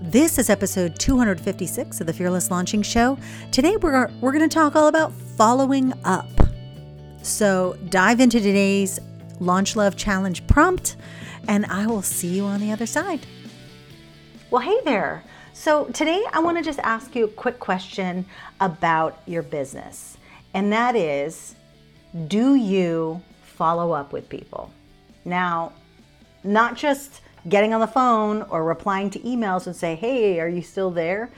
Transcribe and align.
This 0.00 0.38
is 0.38 0.48
episode 0.48 0.96
256 1.00 2.00
of 2.00 2.06
the 2.06 2.12
Fearless 2.12 2.52
Launching 2.52 2.82
Show. 2.82 3.18
Today 3.50 3.76
we're 3.76 4.08
we're 4.20 4.30
going 4.30 4.48
to 4.48 4.54
talk 4.54 4.76
all 4.76 4.86
about 4.86 5.12
following 5.12 5.92
up. 6.04 6.30
So, 7.22 7.76
dive 7.88 8.20
into 8.20 8.38
today's 8.38 9.00
Launch 9.40 9.74
Love 9.74 9.96
Challenge 9.96 10.46
prompt 10.46 10.96
and 11.48 11.66
I 11.66 11.88
will 11.88 12.02
see 12.02 12.28
you 12.28 12.44
on 12.44 12.60
the 12.60 12.70
other 12.70 12.86
side. 12.86 13.26
Well, 14.52 14.62
hey 14.62 14.78
there. 14.84 15.24
So, 15.52 15.86
today 15.86 16.24
I 16.32 16.38
want 16.38 16.58
to 16.58 16.62
just 16.62 16.78
ask 16.78 17.16
you 17.16 17.24
a 17.24 17.28
quick 17.28 17.58
question 17.58 18.24
about 18.60 19.20
your 19.26 19.42
business. 19.42 20.16
And 20.54 20.72
that 20.72 20.94
is 20.94 21.56
do 22.28 22.54
you 22.54 23.20
follow 23.42 23.90
up 23.90 24.12
with 24.12 24.28
people? 24.28 24.70
Now, 25.24 25.72
not 26.44 26.76
just 26.76 27.20
getting 27.48 27.72
on 27.74 27.80
the 27.80 27.86
phone 27.86 28.42
or 28.42 28.64
replying 28.64 29.10
to 29.10 29.18
emails 29.20 29.66
and 29.66 29.74
say, 29.74 29.94
hey, 29.94 30.40
are 30.40 30.48
you 30.48 30.62
still 30.62 30.90
there? 30.90 31.30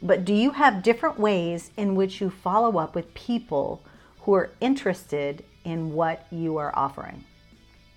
But 0.00 0.24
do 0.24 0.32
you 0.32 0.52
have 0.52 0.82
different 0.82 1.18
ways 1.18 1.70
in 1.76 1.94
which 1.94 2.20
you 2.20 2.30
follow 2.30 2.78
up 2.78 2.94
with 2.94 3.14
people 3.14 3.82
who 4.20 4.34
are 4.34 4.50
interested 4.60 5.44
in 5.64 5.92
what 5.92 6.26
you 6.30 6.56
are 6.56 6.74
offering? 6.76 7.24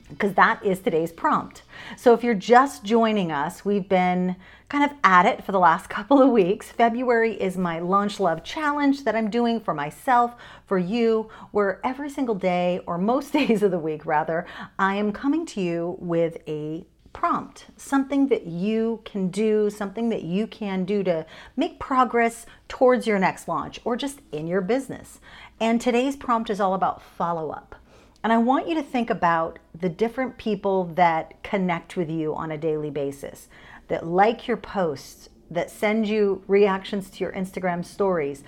Because 0.10 0.34
that 0.34 0.66
is 0.66 0.80
today's 0.80 1.12
prompt. 1.12 1.64
So 1.96 2.14
if 2.14 2.24
you're 2.24 2.34
just 2.34 2.84
joining 2.84 3.32
us, 3.32 3.64
we've 3.64 3.88
been 3.88 4.36
kind 4.68 4.84
of 4.84 4.98
at 5.04 5.26
it 5.26 5.44
for 5.44 5.52
the 5.52 5.60
last 5.60 5.90
couple 5.90 6.22
of 6.22 6.32
weeks. 6.32 6.70
February 6.72 7.34
is 7.34 7.56
my 7.56 7.80
Launch 7.80 8.20
Love 8.20 8.44
Challenge 8.44 9.04
that 9.04 9.16
I'm 9.16 9.30
doing 9.30 9.60
for 9.60 9.74
myself, 9.74 10.36
for 10.66 10.78
you, 10.78 11.30
where 11.52 11.80
every 11.84 12.10
single 12.10 12.36
day, 12.36 12.82
or 12.88 12.98
most 12.98 13.32
days 13.34 13.64
of 13.64 13.72
the 13.72 13.80
week 13.80 14.06
rather, 14.06 14.46
I 14.80 14.96
am 14.96 15.14
coming 15.14 15.46
to 15.48 15.62
you 15.62 15.98
with 16.00 16.38
a 16.48 16.86
prompt, 17.14 17.66
something 17.78 18.28
that 18.30 18.48
you 18.48 19.02
can 19.06 19.30
do, 19.30 19.70
something 19.70 20.10
that 20.10 20.24
you 20.24 20.48
can 20.48 20.86
do 20.86 21.04
to 21.04 21.26
make 21.56 21.80
progress 21.80 22.46
towards 22.68 23.06
your 23.06 23.20
next 23.20 23.48
launch 23.48 23.80
or 23.84 23.96
just 23.96 24.22
in 24.32 24.48
your 24.48 24.62
business. 24.62 25.20
And 25.60 25.80
today's 25.80 26.16
prompt 26.16 26.50
is 26.50 26.60
all 26.60 26.74
about 26.74 27.02
follow 27.02 27.52
up. 27.52 27.76
And 28.24 28.32
I 28.32 28.38
want 28.38 28.68
you 28.68 28.76
to 28.76 28.84
think 28.84 29.10
about 29.10 29.60
the 29.80 29.90
different 29.90 30.38
people 30.38 30.86
that 30.96 31.42
connect 31.44 31.98
with 31.98 32.10
you 32.10 32.36
on 32.36 32.52
a 32.52 32.58
daily 32.58 32.92
basis, 32.92 33.50
that 33.88 34.06
like 34.06 34.48
your 34.48 34.58
posts, 34.58 35.30
that 35.50 35.72
send 35.72 36.08
you 36.08 36.44
reactions 36.48 37.10
to 37.10 37.24
your 37.24 37.34
Instagram 37.34 37.84
stories, 37.84 38.44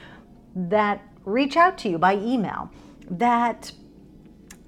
that 0.55 1.01
reach 1.25 1.57
out 1.57 1.77
to 1.79 1.89
you 1.89 1.97
by 1.97 2.15
email, 2.15 2.69
that 3.09 3.71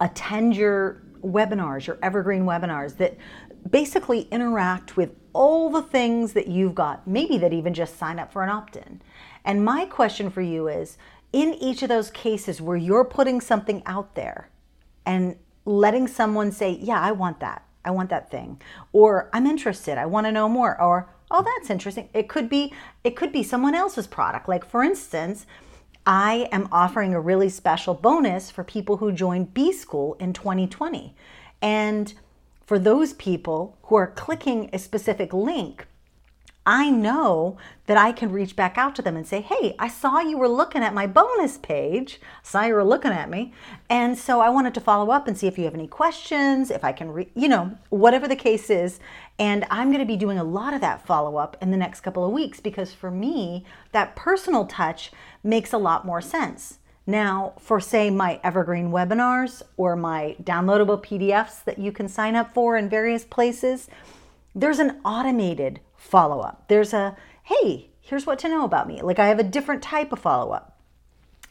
attend 0.02 0.56
your 0.56 1.02
webinars, 1.22 1.88
your 1.88 1.98
evergreen 2.02 2.44
webinars, 2.44 2.98
that 2.98 3.18
basically 3.70 4.22
interact 4.32 4.96
with 4.96 5.16
all 5.34 5.70
the 5.70 5.82
things 5.82 6.34
that 6.34 6.48
you've 6.48 6.76
got, 6.76 7.08
maybe 7.08 7.38
that 7.38 7.54
even 7.54 7.74
just 7.74 7.98
sign 7.98 8.20
up 8.20 8.32
for 8.32 8.44
an 8.44 8.50
opt 8.50 8.76
in. 8.76 9.02
And 9.44 9.64
my 9.64 9.86
question 9.86 10.30
for 10.30 10.42
you 10.42 10.68
is 10.68 10.98
in 11.34 11.54
each 11.56 11.84
of 11.84 11.90
those 11.90 12.10
cases 12.12 12.62
where 12.62 12.78
you're 12.78 13.04
putting 13.04 13.42
something 13.42 13.84
out 13.86 14.16
there 14.16 14.50
and 15.06 15.36
letting 15.66 16.08
someone 16.08 16.52
say, 16.52 16.80
Yeah, 16.82 17.00
I 17.00 17.12
want 17.12 17.40
that. 17.42 17.64
I 17.84 17.92
want 17.92 18.10
that 18.10 18.32
thing. 18.32 18.62
Or 18.94 19.30
I'm 19.34 19.46
interested. 19.46 19.98
I 19.98 20.06
want 20.06 20.26
to 20.26 20.32
know 20.32 20.50
more. 20.50 20.80
Or, 20.82 21.10
oh, 21.30 21.44
that's 21.44 21.70
interesting. 21.70 22.10
It 22.14 22.28
could 22.30 22.50
be 22.50 22.74
it 23.04 23.16
could 23.16 23.32
be 23.32 23.44
someone 23.44 23.76
else's 23.76 24.08
product. 24.08 24.48
Like 24.48 24.66
for 24.66 24.84
instance, 24.84 25.46
I 26.06 26.48
am 26.52 26.68
offering 26.72 27.14
a 27.14 27.20
really 27.20 27.50
special 27.50 27.96
bonus 27.96 28.52
for 28.52 28.64
people 28.64 28.98
who 28.98 29.12
join 29.12 29.46
B 29.46 29.74
School 29.74 30.16
in 30.20 30.34
2020. 30.34 31.16
And 31.62 32.14
for 32.66 32.78
those 32.78 33.14
people 33.14 33.78
who 33.84 33.96
are 33.96 34.12
clicking 34.12 34.70
a 34.72 34.78
specific 34.78 35.34
link, 35.34 35.88
I 36.66 36.90
know 36.90 37.58
that 37.86 37.98
I 37.98 38.12
can 38.12 38.32
reach 38.32 38.56
back 38.56 38.76
out 38.78 38.96
to 38.96 39.04
them 39.04 39.16
and 39.16 39.28
say, 39.28 39.42
Hey, 39.42 39.76
I 39.78 39.88
saw 39.88 40.20
you 40.20 40.38
were 40.38 40.48
looking 40.48 40.82
at 40.82 40.96
my 40.96 41.06
bonus 41.06 41.60
page. 41.60 42.20
saw 42.42 42.64
you 42.64 42.74
were 42.74 42.84
looking 42.84 43.12
at 43.12 43.30
me. 43.30 43.54
And 43.88 44.18
so 44.18 44.40
I 44.40 44.50
wanted 44.50 44.74
to 44.74 44.82
follow 44.82 45.12
up 45.12 45.28
and 45.28 45.38
see 45.38 45.46
if 45.46 45.58
you 45.60 45.66
have 45.66 45.76
any 45.76 45.88
questions, 45.88 46.72
if 46.72 46.84
I 46.84 46.92
can, 46.92 47.12
re- 47.12 47.30
you 47.36 47.48
know, 47.48 47.78
whatever 47.90 48.28
the 48.28 48.36
case 48.36 48.72
is. 48.72 49.00
And 49.38 49.66
I'm 49.70 49.90
going 49.90 50.00
to 50.00 50.06
be 50.06 50.18
doing 50.18 50.40
a 50.40 50.44
lot 50.44 50.74
of 50.74 50.82
that 50.82 51.06
follow 51.06 51.38
up 51.38 51.56
in 51.62 51.70
the 51.70 51.78
next 51.78 52.02
couple 52.02 52.26
of 52.26 52.32
weeks 52.32 52.60
because 52.60 52.94
for 52.94 53.12
me, 53.12 53.64
that 53.92 54.16
personal 54.16 54.66
touch 54.66 55.12
makes 55.44 55.72
a 55.72 55.78
lot 55.78 56.06
more 56.06 56.22
sense. 56.22 56.80
Now, 57.08 57.54
for 57.60 57.80
say 57.80 58.10
my 58.10 58.40
evergreen 58.44 58.90
webinars 58.90 59.62
or 59.78 59.96
my 59.96 60.36
downloadable 60.42 61.04
PDFs 61.04 61.64
that 61.66 61.78
you 61.78 61.92
can 61.92 62.10
sign 62.10 62.36
up 62.36 62.52
for 62.56 62.76
in 62.76 62.90
various 62.90 63.24
places, 63.24 63.88
there's 64.56 64.80
an 64.80 65.02
automated 65.06 65.82
follow 66.06 66.40
up. 66.40 66.68
There's 66.68 66.94
a, 66.94 67.18
hey, 67.44 67.90
here's 68.00 68.26
what 68.26 68.40
to 68.40 68.50
know 68.50 68.64
about 68.64 68.88
me. 68.88 69.02
Like 69.02 69.20
I 69.20 69.28
have 69.28 69.40
a 69.40 69.44
different 69.44 69.82
type 69.82 70.14
of 70.14 70.20
follow 70.20 70.52
up. 70.52 70.78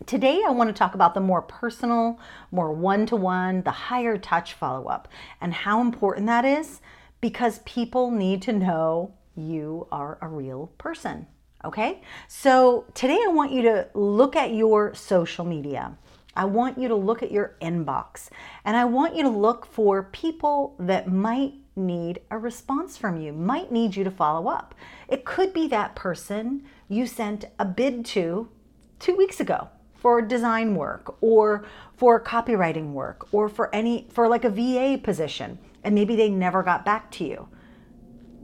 Today, 0.06 0.42
I 0.46 0.50
want 0.50 0.68
to 0.68 0.74
talk 0.74 0.94
about 0.94 1.14
the 1.14 1.20
more 1.20 1.42
personal, 1.42 2.18
more 2.50 2.72
one 2.72 3.06
to 3.06 3.16
one, 3.16 3.62
the 3.62 3.70
higher 3.70 4.18
touch 4.18 4.52
follow 4.52 4.86
up, 4.86 5.08
and 5.40 5.54
how 5.54 5.80
important 5.80 6.26
that 6.26 6.44
is 6.44 6.80
because 7.20 7.60
people 7.60 8.10
need 8.10 8.42
to 8.42 8.52
know 8.52 9.14
you 9.36 9.86
are 9.90 10.18
a 10.20 10.28
real 10.28 10.72
person. 10.78 11.26
Okay, 11.64 12.02
so 12.28 12.84
today 12.92 13.18
I 13.24 13.28
want 13.28 13.52
you 13.52 13.62
to 13.62 13.88
look 13.94 14.36
at 14.36 14.52
your 14.52 14.94
social 14.94 15.44
media. 15.44 15.96
I 16.36 16.44
want 16.44 16.76
you 16.76 16.88
to 16.88 16.94
look 16.94 17.22
at 17.22 17.32
your 17.32 17.56
inbox 17.62 18.28
and 18.64 18.76
I 18.76 18.84
want 18.84 19.16
you 19.16 19.22
to 19.22 19.28
look 19.28 19.64
for 19.64 20.02
people 20.02 20.74
that 20.78 21.10
might 21.10 21.54
need 21.76 22.20
a 22.30 22.38
response 22.38 22.96
from 22.96 23.20
you, 23.20 23.32
might 23.32 23.72
need 23.72 23.96
you 23.96 24.04
to 24.04 24.10
follow 24.10 24.48
up. 24.48 24.74
It 25.08 25.24
could 25.24 25.52
be 25.52 25.66
that 25.68 25.96
person 25.96 26.64
you 26.88 27.06
sent 27.06 27.46
a 27.58 27.64
bid 27.64 28.04
to 28.06 28.48
two 28.98 29.16
weeks 29.16 29.40
ago 29.40 29.68
for 29.94 30.20
design 30.20 30.74
work 30.74 31.16
or 31.20 31.64
for 31.96 32.20
copywriting 32.20 32.92
work 32.92 33.26
or 33.32 33.48
for 33.48 33.74
any, 33.74 34.06
for 34.10 34.28
like 34.28 34.44
a 34.44 34.50
VA 34.50 35.00
position, 35.02 35.58
and 35.82 35.94
maybe 35.94 36.16
they 36.16 36.28
never 36.28 36.62
got 36.62 36.84
back 36.84 37.10
to 37.12 37.24
you. 37.24 37.48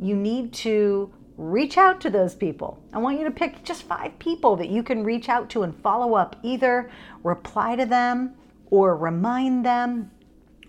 You 0.00 0.16
need 0.16 0.52
to 0.54 1.12
reach 1.36 1.78
out 1.78 2.00
to 2.00 2.10
those 2.10 2.34
people. 2.34 2.82
I 2.92 2.98
want 2.98 3.18
you 3.18 3.24
to 3.24 3.30
pick 3.30 3.64
just 3.64 3.84
five 3.84 4.18
people 4.18 4.56
that 4.56 4.68
you 4.68 4.82
can 4.82 5.04
reach 5.04 5.28
out 5.28 5.48
to 5.50 5.62
and 5.62 5.74
follow 5.74 6.14
up, 6.14 6.36
either 6.42 6.90
reply 7.22 7.76
to 7.76 7.86
them 7.86 8.34
or 8.70 8.96
remind 8.96 9.64
them 9.64 10.10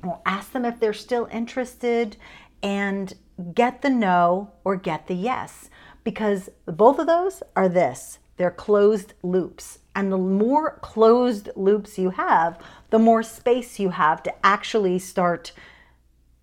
or 0.03 0.19
ask 0.25 0.51
them 0.51 0.65
if 0.65 0.79
they're 0.79 0.93
still 0.93 1.27
interested 1.31 2.17
and 2.61 3.13
get 3.53 3.81
the 3.81 3.89
no 3.89 4.51
or 4.63 4.75
get 4.75 5.07
the 5.07 5.15
yes. 5.15 5.69
Because 6.03 6.49
both 6.65 6.99
of 6.99 7.07
those 7.07 7.43
are 7.55 7.69
this 7.69 8.19
they're 8.37 8.49
closed 8.49 9.13
loops. 9.21 9.79
And 9.93 10.11
the 10.11 10.17
more 10.17 10.79
closed 10.81 11.49
loops 11.55 11.99
you 11.99 12.09
have, 12.11 12.59
the 12.89 12.97
more 12.97 13.21
space 13.21 13.79
you 13.79 13.89
have 13.89 14.23
to 14.23 14.33
actually 14.43 14.97
start 14.97 15.51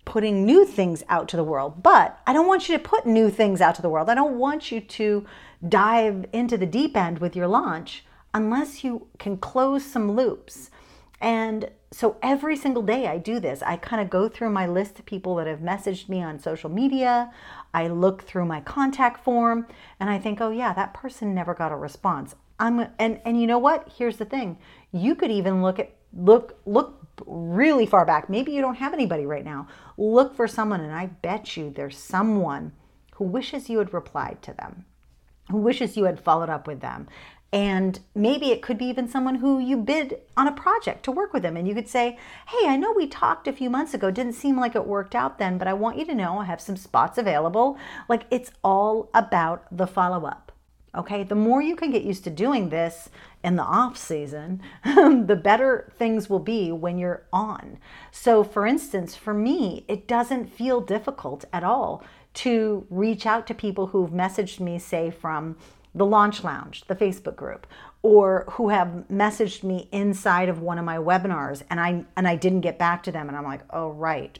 putting 0.05 0.45
new 0.45 0.65
things 0.65 1.03
out 1.09 1.27
to 1.29 1.35
the 1.35 1.43
world. 1.43 1.83
But 1.83 2.19
I 2.25 2.31
don't 2.31 2.47
want 2.47 2.69
you 2.69 2.77
to 2.77 2.83
put 2.83 3.05
new 3.05 3.29
things 3.29 3.59
out 3.59 3.75
to 3.75 3.81
the 3.81 3.89
world. 3.89 4.09
I 4.09 4.15
don't 4.15 4.39
want 4.39 4.71
you 4.71 4.79
to 4.79 5.25
dive 5.67 6.25
into 6.31 6.57
the 6.57 6.65
deep 6.65 6.95
end 6.95 7.19
with 7.19 7.35
your 7.35 7.47
launch 7.47 8.05
unless 8.33 8.83
you 8.83 9.07
can 9.17 9.35
close 9.37 9.83
some 9.83 10.13
loops. 10.13 10.71
And 11.19 11.69
so 11.91 12.17
every 12.21 12.55
single 12.55 12.83
day 12.83 13.07
I 13.07 13.17
do 13.17 13.39
this. 13.39 13.63
I 13.63 13.75
kind 13.75 14.01
of 14.01 14.09
go 14.09 14.29
through 14.29 14.51
my 14.51 14.67
list 14.67 14.99
of 14.99 15.05
people 15.05 15.35
that 15.35 15.47
have 15.47 15.59
messaged 15.59 16.07
me 16.07 16.21
on 16.21 16.39
social 16.39 16.69
media. 16.69 17.31
I 17.73 17.87
look 17.87 18.21
through 18.23 18.45
my 18.45 18.61
contact 18.61 19.23
form 19.23 19.67
and 19.99 20.09
I 20.09 20.19
think, 20.19 20.39
"Oh 20.39 20.51
yeah, 20.51 20.73
that 20.73 20.93
person 20.93 21.33
never 21.33 21.53
got 21.53 21.71
a 21.71 21.75
response." 21.75 22.35
I'm 22.59 22.87
and 22.99 23.19
and 23.25 23.39
you 23.39 23.47
know 23.47 23.57
what? 23.57 23.91
Here's 23.97 24.17
the 24.17 24.25
thing. 24.25 24.57
You 24.91 25.15
could 25.15 25.31
even 25.31 25.63
look 25.63 25.79
at 25.79 25.95
look 26.13 26.59
look 26.65 26.99
really 27.25 27.85
far 27.85 28.05
back. 28.05 28.29
Maybe 28.29 28.51
you 28.51 28.61
don't 28.61 28.75
have 28.75 28.93
anybody 28.93 29.25
right 29.25 29.45
now. 29.45 29.67
Look 29.97 30.35
for 30.35 30.47
someone, 30.47 30.81
and 30.81 30.93
I 30.93 31.07
bet 31.07 31.57
you 31.57 31.69
there's 31.69 31.97
someone 31.97 32.73
who 33.15 33.25
wishes 33.25 33.69
you 33.69 33.79
had 33.79 33.93
replied 33.93 34.41
to 34.43 34.53
them, 34.53 34.85
who 35.49 35.57
wishes 35.57 35.97
you 35.97 36.05
had 36.05 36.19
followed 36.19 36.49
up 36.49 36.67
with 36.67 36.81
them. 36.81 37.07
And 37.51 37.99
maybe 38.13 38.51
it 38.51 38.61
could 38.61 38.77
be 38.77 38.85
even 38.85 39.07
someone 39.07 39.35
who 39.35 39.57
you 39.57 39.77
bid 39.77 40.19
on 40.37 40.47
a 40.47 40.51
project 40.51 41.03
to 41.05 41.11
work 41.11 41.33
with 41.33 41.41
them. 41.41 41.57
And 41.57 41.67
you 41.67 41.73
could 41.73 41.87
say, 41.87 42.17
Hey, 42.47 42.67
I 42.67 42.77
know 42.77 42.93
we 42.93 43.07
talked 43.07 43.47
a 43.47 43.53
few 43.53 43.69
months 43.69 43.93
ago. 43.93 44.11
Didn't 44.11 44.33
seem 44.33 44.59
like 44.59 44.75
it 44.75 44.85
worked 44.85 45.15
out 45.15 45.39
then, 45.39 45.57
but 45.57 45.67
I 45.67 45.73
want 45.73 45.97
you 45.97 46.05
to 46.05 46.15
know 46.15 46.37
I 46.37 46.45
have 46.45 46.61
some 46.61 46.77
spots 46.77 47.17
available. 47.17 47.77
Like 48.07 48.25
it's 48.29 48.51
all 48.63 49.09
about 49.13 49.65
the 49.75 49.87
follow 49.87 50.25
up. 50.27 50.51
Okay, 50.95 51.23
the 51.23 51.35
more 51.35 51.61
you 51.61 51.75
can 51.75 51.91
get 51.91 52.03
used 52.03 52.23
to 52.23 52.31
doing 52.31 52.69
this 52.69 53.09
in 53.43 53.55
the 53.55 53.63
off 53.63 53.95
season, 53.95 54.61
the 54.83 55.39
better 55.41 55.91
things 55.97 56.29
will 56.29 56.39
be 56.39 56.71
when 56.71 56.97
you're 56.97 57.23
on. 57.31 57.77
So, 58.11 58.43
for 58.43 58.65
instance, 58.65 59.15
for 59.15 59.33
me, 59.33 59.85
it 59.87 60.07
doesn't 60.07 60.51
feel 60.51 60.81
difficult 60.81 61.45
at 61.53 61.63
all 61.63 62.03
to 62.35 62.87
reach 62.89 63.27
out 63.27 63.45
to 63.47 63.53
people 63.53 63.87
who've 63.87 64.09
messaged 64.09 64.59
me, 64.59 64.79
say, 64.79 65.11
from 65.11 65.57
the 65.93 66.05
Launch 66.05 66.43
Lounge, 66.43 66.83
the 66.87 66.95
Facebook 66.95 67.35
group, 67.35 67.67
or 68.01 68.45
who 68.51 68.69
have 68.69 69.05
messaged 69.11 69.63
me 69.63 69.89
inside 69.91 70.49
of 70.49 70.61
one 70.61 70.77
of 70.77 70.85
my 70.85 70.97
webinars 70.97 71.63
and 71.69 71.79
I 71.79 72.05
and 72.15 72.27
I 72.27 72.35
didn't 72.35 72.61
get 72.61 72.77
back 72.77 73.03
to 73.03 73.11
them 73.11 73.27
and 73.27 73.37
I'm 73.37 73.43
like, 73.43 73.61
"Oh, 73.71 73.89
right." 73.89 74.37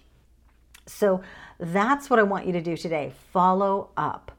So, 0.86 1.22
that's 1.60 2.10
what 2.10 2.19
I 2.19 2.24
want 2.24 2.48
you 2.48 2.54
to 2.54 2.62
do 2.62 2.75
today. 2.78 3.13
Follow 3.31 3.90
up. 3.96 4.31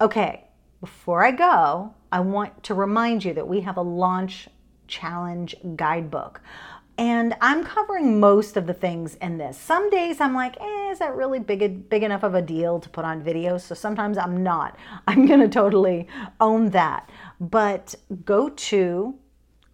Okay, 0.00 0.44
before 0.80 1.24
I 1.24 1.30
go, 1.32 1.94
I 2.12 2.20
want 2.20 2.62
to 2.64 2.74
remind 2.74 3.24
you 3.24 3.34
that 3.34 3.48
we 3.48 3.62
have 3.62 3.76
a 3.76 3.82
launch 3.82 4.48
challenge 4.86 5.54
guidebook. 5.74 6.40
And 6.98 7.34
I'm 7.42 7.62
covering 7.62 8.20
most 8.20 8.56
of 8.56 8.66
the 8.66 8.72
things 8.72 9.16
in 9.16 9.36
this. 9.36 9.58
Some 9.58 9.90
days 9.90 10.20
I'm 10.20 10.34
like, 10.34 10.56
eh, 10.60 10.90
is 10.90 10.98
that 11.00 11.14
really 11.14 11.38
big, 11.38 11.90
big 11.90 12.02
enough 12.02 12.22
of 12.22 12.34
a 12.34 12.40
deal 12.40 12.80
to 12.80 12.88
put 12.88 13.04
on 13.04 13.22
video? 13.22 13.58
So 13.58 13.74
sometimes 13.74 14.16
I'm 14.16 14.42
not. 14.42 14.78
I'm 15.06 15.26
to 15.40 15.48
totally 15.48 16.08
own 16.40 16.70
that. 16.70 17.10
But 17.38 17.94
go 18.24 18.48
to, 18.48 19.14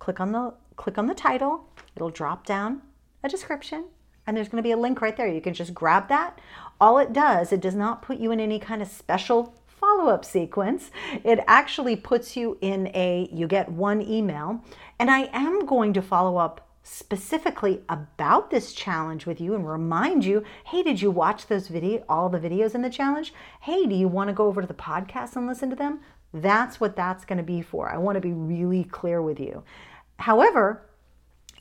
click 0.01 0.19
on 0.19 0.33
the, 0.33 0.55
click 0.77 0.99
on 0.99 1.07
the 1.07 1.15
title. 1.15 1.69
It'll 1.95 2.11
drop 2.11 2.45
down 2.45 2.83
a 3.23 3.29
description 3.29 3.85
and 4.27 4.37
there's 4.37 4.49
to 4.63 4.67
be 4.67 4.73
a 4.73 4.77
link 4.77 5.01
right 5.01 5.17
there. 5.17 5.29
You 5.29 5.41
can 5.41 5.55
just 5.55 5.75
grab 5.75 6.09
that. 6.09 6.41
All 6.81 6.99
it 6.99 7.13
does, 7.13 7.53
it 7.53 7.61
does 7.61 7.75
not 7.77 8.03
put 8.03 8.19
you 8.19 8.33
in 8.33 8.41
any 8.41 8.59
kind 8.59 8.83
of 8.83 8.89
special 8.89 9.55
follow 9.67 10.11
up 10.11 10.25
sequence. 10.25 10.91
It 11.25 11.41
actually 11.47 11.97
puts 11.97 12.37
you 12.37 12.59
in 12.61 12.89
a, 12.89 13.29
you 13.33 13.47
get 13.47 13.69
one 13.71 14.03
email. 14.03 14.65
And 14.99 15.11
I 15.11 15.31
am 15.33 15.67
going 15.67 15.93
to 15.95 16.03
follow 16.03 16.37
up 16.37 16.69
specifically 16.83 17.83
about 17.89 18.51
this 18.51 18.73
challenge 18.73 19.25
with 19.27 19.41
you 19.41 19.55
and 19.55 19.69
remind 19.69 20.25
you 20.25 20.43
hey 20.67 20.83
did 20.83 21.01
you 21.01 21.11
watch 21.11 21.47
those 21.47 21.69
video 21.69 22.05
all 22.09 22.29
the 22.29 22.41
videos 22.41 22.75
in 22.75 22.83
the 22.83 22.91
challenge? 22.91 23.33
Hey 23.61 23.87
do 23.87 23.95
you 23.95 24.09
want 24.09 24.29
to 24.29 24.35
go 24.35 24.47
over 24.47 24.61
to 24.61 24.67
the 24.67 24.75
podcast 24.75 25.37
and 25.37 25.47
listen 25.47 25.71
to 25.71 25.77
them? 25.77 26.01
That's 26.35 26.81
what 26.81 26.97
that's 26.97 27.25
going 27.25 27.39
to 27.39 27.45
be 27.45 27.63
for. 27.63 27.91
I 27.91 27.99
want 27.99 28.17
to 28.17 28.21
be 28.21 28.33
really 28.33 28.85
clear 28.85 29.21
with 29.21 29.39
you. 29.39 29.63
However 30.19 30.83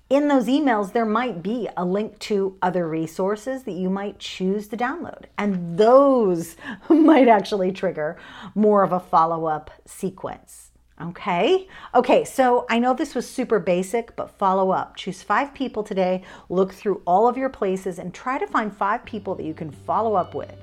in 0.09 0.27
those 0.27 0.47
emails 0.47 0.91
there 0.91 1.05
might 1.05 1.43
be 1.43 1.69
a 1.77 1.85
link 1.85 2.17
to 2.19 2.57
other 2.61 2.87
resources 2.87 3.63
that 3.63 3.71
you 3.73 3.89
might 3.89 4.19
choose 4.19 4.67
to 4.67 4.77
download 4.77 5.25
and 5.37 5.77
those 5.77 6.57
might 6.89 7.27
actually 7.27 7.71
trigger 7.71 8.17
more 8.55 8.83
of 8.83 8.91
a 8.91 8.99
follow-up 8.99 9.71
sequence 9.85 10.70
Okay. 11.01 11.67
Okay. 11.95 12.23
So 12.23 12.65
I 12.69 12.79
know 12.79 12.93
this 12.93 13.15
was 13.15 13.27
super 13.27 13.59
basic, 13.59 14.15
but 14.15 14.37
follow 14.37 14.71
up. 14.71 14.95
Choose 14.95 15.23
five 15.23 15.53
people 15.53 15.83
today, 15.83 16.23
look 16.49 16.73
through 16.73 17.01
all 17.05 17.27
of 17.27 17.37
your 17.37 17.49
places, 17.49 17.97
and 17.97 18.13
try 18.13 18.37
to 18.37 18.47
find 18.47 18.75
five 18.75 19.03
people 19.05 19.33
that 19.35 19.45
you 19.45 19.53
can 19.53 19.71
follow 19.71 20.15
up 20.15 20.35
with. 20.35 20.53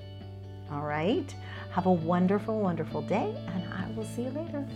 All 0.71 0.83
right. 0.83 1.35
Have 1.73 1.87
a 1.87 1.93
wonderful, 1.93 2.61
wonderful 2.61 3.03
day, 3.03 3.35
and 3.49 3.73
I 3.73 3.91
will 3.97 4.05
see 4.05 4.23
you 4.23 4.31
later. 4.31 4.67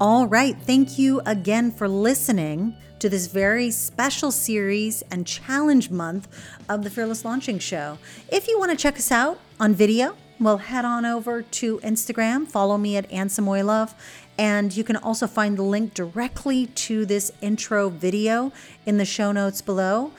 All 0.00 0.26
right. 0.26 0.56
Thank 0.62 0.98
you 0.98 1.20
again 1.26 1.70
for 1.70 1.88
listening 1.88 2.74
to 3.00 3.08
this 3.08 3.26
very 3.26 3.70
special 3.70 4.30
series 4.32 5.02
and 5.10 5.26
challenge 5.26 5.90
month 5.90 6.28
of 6.68 6.84
the 6.84 6.90
Fearless 6.90 7.24
Launching 7.24 7.58
Show. 7.58 7.98
If 8.28 8.48
you 8.48 8.58
want 8.58 8.70
to 8.70 8.76
check 8.76 8.96
us 8.96 9.12
out 9.12 9.40
on 9.60 9.74
video, 9.74 10.16
well, 10.40 10.58
head 10.58 10.84
on 10.84 11.04
over 11.04 11.42
to 11.42 11.78
Instagram, 11.78 12.46
follow 12.46 12.78
me 12.78 12.96
at 12.96 13.10
Ann 13.10 13.28
Samoilov, 13.28 13.94
and 14.38 14.74
you 14.76 14.84
can 14.84 14.96
also 14.96 15.26
find 15.26 15.58
the 15.58 15.62
link 15.62 15.92
directly 15.92 16.66
to 16.66 17.04
this 17.04 17.32
intro 17.42 17.88
video 17.88 18.52
in 18.86 18.96
the 18.96 19.04
show 19.04 19.32
notes 19.32 19.60
below. 19.60 20.12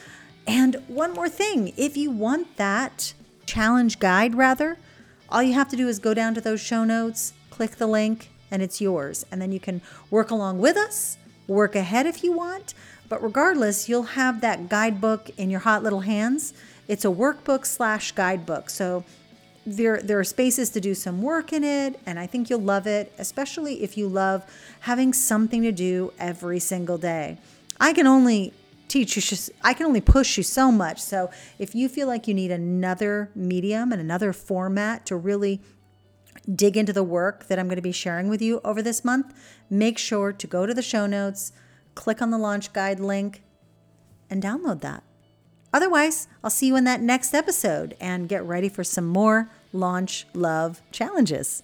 And 0.45 0.75
one 0.87 1.13
more 1.13 1.29
thing 1.29 1.73
if 1.77 1.95
you 1.95 2.11
want 2.11 2.57
that 2.57 3.13
challenge 3.45 3.99
guide, 3.99 4.35
rather, 4.35 4.77
all 5.29 5.41
you 5.41 5.53
have 5.53 5.69
to 5.69 5.77
do 5.77 5.87
is 5.87 5.99
go 5.99 6.13
down 6.13 6.33
to 6.35 6.41
those 6.41 6.59
show 6.59 6.83
notes, 6.83 7.33
click 7.49 7.77
the 7.77 7.87
link, 7.87 8.29
and 8.51 8.61
it's 8.61 8.81
yours. 8.81 9.25
And 9.31 9.41
then 9.41 9.51
you 9.51 9.59
can 9.59 9.81
work 10.09 10.31
along 10.31 10.59
with 10.59 10.75
us, 10.75 11.17
work 11.47 11.75
ahead 11.75 12.05
if 12.05 12.23
you 12.23 12.33
want. 12.33 12.73
But 13.07 13.23
regardless, 13.23 13.87
you'll 13.87 14.03
have 14.03 14.41
that 14.41 14.69
guidebook 14.69 15.29
in 15.37 15.49
your 15.49 15.61
hot 15.61 15.81
little 15.81 16.01
hands. 16.01 16.53
It's 16.87 17.05
a 17.05 17.09
workbook 17.09 17.65
slash 17.65 18.11
guidebook. 18.11 18.69
So 18.69 19.03
there 19.65 20.01
there 20.01 20.19
are 20.19 20.23
spaces 20.23 20.69
to 20.71 20.81
do 20.81 20.95
some 20.95 21.21
work 21.21 21.53
in 21.53 21.63
it 21.63 21.99
and 22.05 22.19
I 22.19 22.27
think 22.27 22.49
you'll 22.49 22.61
love 22.61 22.87
it, 22.87 23.13
especially 23.17 23.83
if 23.83 23.97
you 23.97 24.07
love 24.07 24.45
having 24.81 25.13
something 25.13 25.61
to 25.63 25.71
do 25.71 26.13
every 26.19 26.59
single 26.59 26.97
day. 26.97 27.37
I 27.79 27.93
can 27.93 28.07
only 28.07 28.53
teach 28.87 29.15
you 29.15 29.53
I 29.63 29.73
can 29.73 29.85
only 29.85 30.01
push 30.01 30.37
you 30.37 30.43
so 30.43 30.71
much. 30.71 30.99
So 31.01 31.29
if 31.57 31.75
you 31.75 31.87
feel 31.87 32.07
like 32.07 32.27
you 32.27 32.33
need 32.33 32.51
another 32.51 33.29
medium 33.35 33.91
and 33.91 34.01
another 34.01 34.33
format 34.33 35.05
to 35.05 35.15
really 35.15 35.61
dig 36.53 36.75
into 36.75 36.93
the 36.93 37.03
work 37.03 37.47
that 37.47 37.59
I'm 37.59 37.67
going 37.67 37.75
to 37.75 37.81
be 37.81 37.91
sharing 37.91 38.27
with 38.27 38.41
you 38.41 38.59
over 38.63 38.81
this 38.81 39.05
month, 39.05 39.33
make 39.69 39.97
sure 39.97 40.33
to 40.33 40.47
go 40.47 40.65
to 40.65 40.73
the 40.73 40.81
show 40.81 41.05
notes, 41.05 41.51
click 41.95 42.21
on 42.21 42.31
the 42.31 42.37
launch 42.37 42.73
guide 42.73 42.99
link 42.99 43.43
and 44.29 44.41
download 44.41 44.81
that. 44.81 45.03
Otherwise, 45.73 46.27
I'll 46.43 46.49
see 46.49 46.67
you 46.67 46.75
in 46.75 46.83
that 46.85 47.01
next 47.01 47.33
episode 47.33 47.95
and 47.99 48.29
get 48.29 48.43
ready 48.43 48.69
for 48.69 48.83
some 48.83 49.05
more 49.05 49.49
launch 49.71 50.25
love 50.33 50.81
challenges. 50.91 51.63